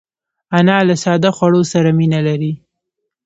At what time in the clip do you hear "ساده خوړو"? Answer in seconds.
1.03-1.61